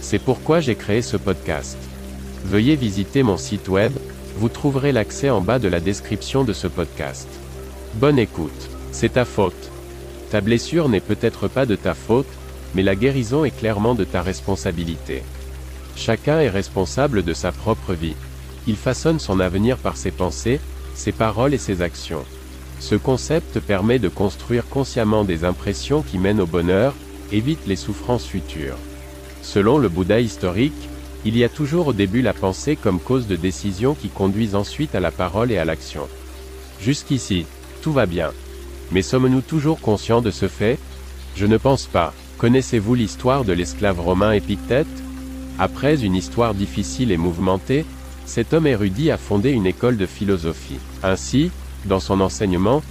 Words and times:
C'est 0.00 0.18
pourquoi 0.18 0.60
j'ai 0.60 0.74
créé 0.74 1.02
ce 1.02 1.16
podcast. 1.16 1.76
Veuillez 2.44 2.76
visiter 2.76 3.22
mon 3.22 3.36
site 3.36 3.68
web, 3.68 3.92
vous 4.36 4.48
trouverez 4.48 4.92
l'accès 4.92 5.30
en 5.30 5.40
bas 5.40 5.58
de 5.58 5.68
la 5.68 5.80
description 5.80 6.44
de 6.44 6.52
ce 6.52 6.68
podcast. 6.68 7.28
Bonne 7.94 8.18
écoute. 8.18 8.70
C'est 8.92 9.14
ta 9.14 9.24
faute. 9.24 9.70
Ta 10.30 10.40
blessure 10.40 10.88
n'est 10.88 11.00
peut-être 11.00 11.48
pas 11.48 11.66
de 11.66 11.76
ta 11.76 11.94
faute, 11.94 12.28
mais 12.74 12.82
la 12.82 12.94
guérison 12.94 13.44
est 13.44 13.56
clairement 13.56 13.94
de 13.94 14.04
ta 14.04 14.22
responsabilité. 14.22 15.22
Chacun 15.96 16.40
est 16.40 16.48
responsable 16.48 17.24
de 17.24 17.34
sa 17.34 17.50
propre 17.50 17.94
vie. 17.94 18.14
Il 18.66 18.76
façonne 18.76 19.18
son 19.18 19.40
avenir 19.40 19.76
par 19.78 19.96
ses 19.96 20.10
pensées, 20.10 20.60
ses 20.94 21.12
paroles 21.12 21.54
et 21.54 21.58
ses 21.58 21.82
actions. 21.82 22.24
Ce 22.80 22.94
concept 22.94 23.58
permet 23.58 23.98
de 23.98 24.08
construire 24.08 24.68
consciemment 24.68 25.24
des 25.24 25.44
impressions 25.44 26.02
qui 26.02 26.18
mènent 26.18 26.40
au 26.40 26.46
bonheur, 26.46 26.94
évite 27.32 27.66
les 27.66 27.76
souffrances 27.76 28.26
futures. 28.26 28.78
Selon 29.42 29.78
le 29.78 29.88
Bouddha 29.88 30.20
historique, 30.20 30.88
il 31.24 31.36
y 31.36 31.44
a 31.44 31.48
toujours 31.48 31.88
au 31.88 31.92
début 31.92 32.22
la 32.22 32.32
pensée 32.32 32.76
comme 32.76 33.00
cause 33.00 33.26
de 33.26 33.36
décision 33.36 33.94
qui 33.94 34.08
conduisent 34.08 34.54
ensuite 34.54 34.94
à 34.94 35.00
la 35.00 35.10
parole 35.10 35.50
et 35.50 35.58
à 35.58 35.64
l'action. 35.64 36.08
Jusqu'ici, 36.80 37.46
tout 37.82 37.92
va 37.92 38.06
bien. 38.06 38.30
Mais 38.92 39.02
sommes-nous 39.02 39.40
toujours 39.40 39.80
conscients 39.80 40.22
de 40.22 40.30
ce 40.30 40.48
fait? 40.48 40.78
Je 41.36 41.46
ne 41.46 41.56
pense 41.56 41.86
pas. 41.86 42.14
Connaissez-vous 42.38 42.94
l'histoire 42.94 43.44
de 43.44 43.52
l'esclave 43.52 44.00
romain 44.00 44.32
Épictète? 44.32 44.86
Après 45.58 46.04
une 46.04 46.14
histoire 46.14 46.54
difficile 46.54 47.10
et 47.10 47.16
mouvementée, 47.16 47.84
cet 48.26 48.52
homme 48.52 48.66
érudit 48.66 49.10
a 49.10 49.16
fondé 49.18 49.50
une 49.50 49.66
école 49.66 49.96
de 49.96 50.06
philosophie. 50.06 50.78
Ainsi, 51.02 51.50
dans 51.84 52.00
son 52.00 52.20
enseignement, 52.20 52.82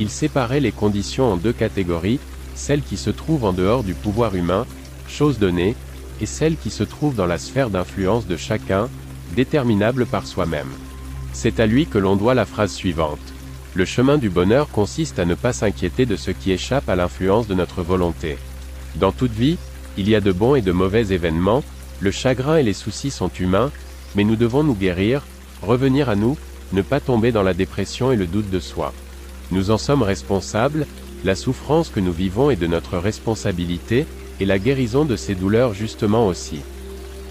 il 0.00 0.10
séparait 0.10 0.60
les 0.60 0.72
conditions 0.72 1.32
en 1.32 1.36
deux 1.36 1.52
catégories, 1.52 2.18
celles 2.54 2.82
qui 2.82 2.96
se 2.96 3.10
trouvent 3.10 3.44
en 3.44 3.52
dehors 3.52 3.84
du 3.84 3.94
pouvoir 3.94 4.34
humain, 4.34 4.66
chose 5.08 5.38
donnée, 5.38 5.76
et 6.20 6.26
celles 6.26 6.56
qui 6.56 6.70
se 6.70 6.82
trouvent 6.82 7.14
dans 7.14 7.26
la 7.26 7.38
sphère 7.38 7.70
d'influence 7.70 8.26
de 8.26 8.36
chacun, 8.36 8.88
déterminable 9.34 10.06
par 10.06 10.26
soi-même. 10.26 10.70
C'est 11.32 11.60
à 11.60 11.66
lui 11.66 11.86
que 11.86 11.98
l'on 11.98 12.16
doit 12.16 12.34
la 12.34 12.46
phrase 12.46 12.72
suivante. 12.72 13.18
Le 13.74 13.84
chemin 13.84 14.16
du 14.16 14.30
bonheur 14.30 14.68
consiste 14.68 15.18
à 15.18 15.26
ne 15.26 15.34
pas 15.34 15.52
s'inquiéter 15.52 16.06
de 16.06 16.16
ce 16.16 16.30
qui 16.30 16.52
échappe 16.52 16.88
à 16.88 16.96
l'influence 16.96 17.46
de 17.46 17.54
notre 17.54 17.82
volonté. 17.82 18.38
Dans 18.94 19.12
toute 19.12 19.32
vie, 19.32 19.58
il 19.98 20.08
y 20.08 20.14
a 20.14 20.20
de 20.20 20.32
bons 20.32 20.54
et 20.54 20.62
de 20.62 20.72
mauvais 20.72 21.12
événements, 21.12 21.62
le 22.00 22.10
chagrin 22.10 22.56
et 22.56 22.62
les 22.62 22.72
soucis 22.72 23.10
sont 23.10 23.30
humains, 23.38 23.70
mais 24.14 24.24
nous 24.24 24.36
devons 24.36 24.62
nous 24.62 24.74
guérir, 24.74 25.22
revenir 25.62 26.08
à 26.08 26.16
nous, 26.16 26.38
ne 26.72 26.82
pas 26.82 27.00
tomber 27.00 27.32
dans 27.32 27.42
la 27.42 27.54
dépression 27.54 28.12
et 28.12 28.16
le 28.16 28.26
doute 28.26 28.50
de 28.50 28.60
soi. 28.60 28.92
Nous 29.50 29.70
en 29.70 29.78
sommes 29.78 30.02
responsables, 30.02 30.86
la 31.24 31.34
souffrance 31.34 31.88
que 31.88 32.00
nous 32.00 32.12
vivons 32.12 32.50
est 32.50 32.56
de 32.56 32.66
notre 32.66 32.98
responsabilité, 32.98 34.06
et 34.40 34.44
la 34.44 34.58
guérison 34.58 35.04
de 35.04 35.16
ces 35.16 35.34
douleurs 35.34 35.74
justement 35.74 36.26
aussi. 36.26 36.60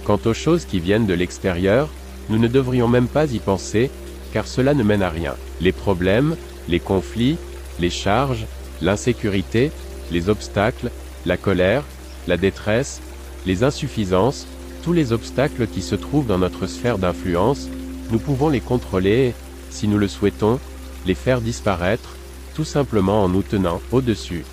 Quant 0.06 0.20
aux 0.26 0.34
choses 0.34 0.66
qui 0.66 0.80
viennent 0.80 1.08
de 1.08 1.14
l'extérieur, 1.14 1.90
nous 2.30 2.38
ne 2.38 2.48
devrions 2.48 2.88
même 2.88 3.08
pas 3.08 3.32
y 3.32 3.40
penser, 3.40 3.90
car 4.34 4.48
cela 4.48 4.74
ne 4.74 4.84
mène 4.84 5.04
à 5.04 5.10
rien. 5.10 5.36
Les 5.62 5.72
problèmes, 5.72 6.36
les 6.68 6.80
conflits, 6.80 7.38
les 7.80 7.90
charges, 7.90 8.46
l'insécurité, 8.82 9.72
les 10.12 10.30
obstacles, 10.30 10.92
la 11.26 11.38
colère, 11.38 11.84
la 12.28 12.38
détresse, 12.38 13.02
les 13.46 13.64
insuffisances, 13.64 14.48
tous 14.84 14.94
les 14.94 15.12
obstacles 15.12 15.68
qui 15.68 15.82
se 15.82 15.96
trouvent 15.96 16.28
dans 16.28 16.38
notre 16.38 16.68
sphère 16.68 16.98
d'influence, 16.98 17.70
nous 18.12 18.20
pouvons 18.20 18.50
les 18.50 18.62
contrôler, 18.62 19.34
si 19.70 19.88
nous 19.88 19.98
le 19.98 20.08
souhaitons, 20.08 20.60
les 21.06 21.16
faire 21.16 21.42
disparaître, 21.42 22.16
tout 22.56 22.64
simplement 22.64 23.24
en 23.24 23.30
nous 23.30 23.44
tenant 23.44 23.82
au-dessus. 23.92 24.46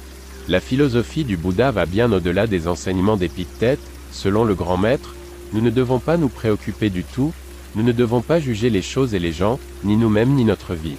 La 0.49 0.61
philosophie 0.61 1.25
du 1.25 1.37
Bouddha 1.37 1.71
va 1.71 1.87
bien 1.87 2.11
au-delà 2.13 2.49
des 2.49 2.67
enseignements 2.67 3.17
d'Épictète, 3.17 3.81
selon 4.11 4.45
le 4.45 4.55
grand 4.55 4.77
maître, 4.77 5.15
nous 5.53 5.61
ne 5.61 5.71
devons 5.71 6.01
pas 6.01 6.17
nous 6.17 6.29
préoccuper 6.29 6.91
du 6.91 7.05
tout, 7.05 7.33
nous 7.77 7.85
ne 7.85 7.93
devons 7.93 8.23
pas 8.23 8.41
juger 8.41 8.69
les 8.69 8.83
choses 8.83 9.15
et 9.15 9.21
les 9.21 9.33
gens, 9.33 9.61
ni 9.85 9.97
nous-mêmes 9.97 10.35
ni 10.35 10.45
notre 10.45 10.75
vie. 10.75 10.97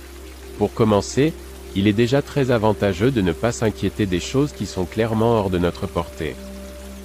Pour 0.57 0.73
commencer, 0.73 1.33
il 1.75 1.87
est 1.87 1.93
déjà 1.93 2.21
très 2.21 2.51
avantageux 2.51 3.11
de 3.11 3.21
ne 3.21 3.33
pas 3.33 3.51
s'inquiéter 3.51 4.05
des 4.05 4.21
choses 4.21 4.53
qui 4.53 4.65
sont 4.65 4.85
clairement 4.85 5.33
hors 5.33 5.49
de 5.49 5.57
notre 5.57 5.87
portée. 5.87 6.35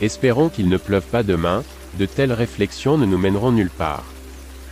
Espérons 0.01 0.49
qu'il 0.49 0.69
ne 0.69 0.77
pleuve 0.77 1.07
pas 1.07 1.25
demain, 1.25 1.65
de 1.99 2.07
telles 2.07 2.33
réflexions 2.33 2.99
ne 2.99 3.07
nous 3.07 3.19
mèneront 3.19 3.51
nulle 3.51 3.71
part. 3.71 4.05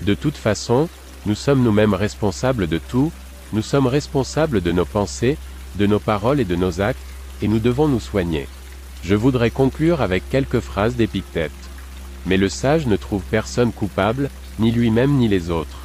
De 0.03 0.15
toute 0.15 0.37
façon, 0.37 0.88
nous 1.25 1.34
sommes 1.34 1.65
nous-mêmes 1.65 1.94
responsables 1.94 2.69
de 2.69 2.78
tout, 2.78 3.10
nous 3.53 3.62
sommes 3.62 3.88
responsables 3.88 4.60
de 4.60 4.71
nos 4.71 4.84
pensées, 4.84 5.37
de 5.76 5.87
nos 5.87 5.99
paroles 5.99 6.38
et 6.38 6.44
de 6.44 6.56
nos 6.56 6.81
actes, 6.81 6.99
et 7.42 7.48
nous 7.48 7.58
devons 7.58 7.88
nous 7.88 8.00
soigner. 8.00 8.47
Je 9.02 9.14
voudrais 9.14 9.50
conclure 9.50 10.00
avec 10.02 10.28
quelques 10.30 10.60
phrases 10.60 10.97
d'Épictète. 10.97 11.52
Mais 12.26 12.36
le 12.36 12.48
sage 12.48 12.86
ne 12.86 12.97
trouve 12.97 13.22
personne 13.30 13.72
coupable, 13.72 14.30
ni 14.58 14.72
lui-même 14.72 15.12
ni 15.16 15.28
les 15.28 15.50
autres. 15.50 15.78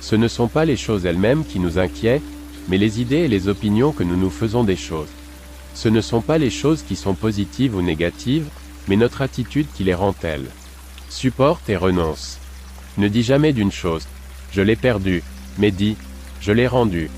Ce 0.00 0.16
ne 0.16 0.28
sont 0.28 0.48
pas 0.48 0.64
les 0.64 0.76
choses 0.76 1.06
elles-mêmes 1.06 1.44
qui 1.44 1.58
nous 1.58 1.78
inquiètent, 1.78 2.22
mais 2.68 2.78
les 2.78 3.00
idées 3.00 3.24
et 3.24 3.28
les 3.28 3.48
opinions 3.48 3.92
que 3.92 4.02
nous 4.02 4.16
nous 4.16 4.30
faisons 4.30 4.64
des 4.64 4.76
choses. 4.76 5.08
Ce 5.74 5.88
ne 5.88 6.00
sont 6.00 6.20
pas 6.20 6.38
les 6.38 6.50
choses 6.50 6.82
qui 6.82 6.96
sont 6.96 7.14
positives 7.14 7.74
ou 7.76 7.82
négatives, 7.82 8.48
mais 8.88 8.96
notre 8.96 9.22
attitude 9.22 9.66
qui 9.74 9.84
les 9.84 9.94
rend 9.94 10.12
telles. 10.12 10.48
Supporte 11.08 11.68
et 11.68 11.76
renonce. 11.76 12.38
Ne 12.98 13.08
dis 13.08 13.22
jamais 13.22 13.52
d'une 13.52 13.72
chose. 13.72 14.06
Je 14.52 14.62
l'ai 14.62 14.76
perdu. 14.76 15.22
Mais 15.58 15.70
dis. 15.70 15.96
Je 16.40 16.52
l'ai 16.52 16.66
rendu. 16.66 17.10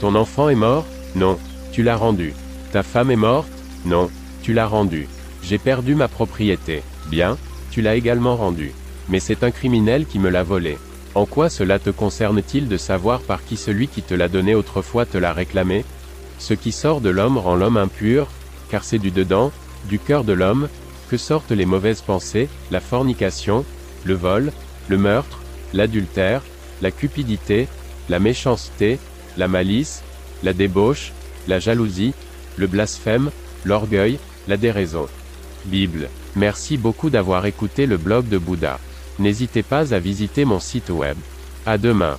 Ton 0.00 0.14
enfant 0.14 0.48
est 0.48 0.54
mort? 0.54 0.86
Non. 1.14 1.38
Tu 1.72 1.82
l'as 1.82 1.96
rendu. 1.96 2.34
Ta 2.72 2.82
femme 2.82 3.10
est 3.10 3.16
morte? 3.16 3.48
Non. 3.86 4.10
Tu 4.42 4.52
l'as 4.52 4.66
rendu. 4.66 5.08
J'ai 5.42 5.58
perdu 5.58 5.94
ma 5.94 6.08
propriété. 6.08 6.82
Bien. 7.06 7.38
Tu 7.70 7.80
l'as 7.80 7.96
également 7.96 8.36
rendu. 8.36 8.72
Mais 9.08 9.20
c'est 9.20 9.42
un 9.42 9.50
criminel 9.50 10.04
qui 10.04 10.18
me 10.18 10.28
l'a 10.28 10.42
volé. 10.42 10.76
En 11.14 11.24
quoi 11.24 11.48
cela 11.48 11.78
te 11.78 11.88
concerne-t-il 11.88 12.68
de 12.68 12.76
savoir 12.76 13.20
par 13.20 13.42
qui 13.42 13.56
celui 13.56 13.88
qui 13.88 14.02
te 14.02 14.14
l'a 14.14 14.28
donné 14.28 14.54
autrefois 14.54 15.06
te 15.06 15.16
l'a 15.16 15.32
réclamé? 15.32 15.84
Ce 16.38 16.52
qui 16.52 16.70
sort 16.70 17.00
de 17.00 17.08
l'homme 17.08 17.38
rend 17.38 17.56
l'homme 17.56 17.78
impur, 17.78 18.28
car 18.70 18.84
c'est 18.84 18.98
du 18.98 19.10
dedans, 19.10 19.50
du 19.88 19.98
cœur 19.98 20.24
de 20.24 20.34
l'homme, 20.34 20.68
que 21.08 21.16
sortent 21.16 21.52
les 21.52 21.64
mauvaises 21.64 22.02
pensées, 22.02 22.48
la 22.70 22.80
fornication, 22.80 23.64
le 24.04 24.14
vol, 24.14 24.52
le 24.88 24.98
meurtre, 24.98 25.40
l'adultère, 25.72 26.42
la 26.82 26.90
cupidité, 26.90 27.66
la 28.10 28.18
méchanceté, 28.18 28.98
la 29.38 29.48
malice, 29.48 30.02
la 30.42 30.52
débauche, 30.52 31.12
la 31.48 31.58
jalousie, 31.58 32.12
le 32.58 32.66
blasphème, 32.66 33.30
l'orgueil, 33.64 34.18
la 34.46 34.56
déraison. 34.56 35.06
Bible. 35.64 36.08
Merci 36.36 36.76
beaucoup 36.76 37.10
d'avoir 37.10 37.46
écouté 37.46 37.86
le 37.86 37.96
blog 37.96 38.28
de 38.28 38.38
Bouddha. 38.38 38.78
N'hésitez 39.18 39.62
pas 39.62 39.94
à 39.94 39.98
visiter 39.98 40.44
mon 40.44 40.60
site 40.60 40.90
web. 40.90 41.16
À 41.66 41.78
demain. 41.78 42.16